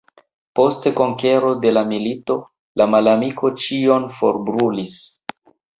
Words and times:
Post 0.59 0.87
konkero 0.99 1.51
de 1.65 1.75
la 1.79 1.83
urbo, 1.99 2.39
la 2.83 2.89
malamiko 2.95 3.55
ĉion 3.67 4.13
forbrulis. 4.21 5.03